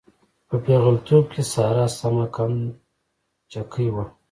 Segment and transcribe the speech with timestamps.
[0.47, 2.61] په پېغلتوب کې ساره سمه قند
[3.51, 4.05] چکۍ وه.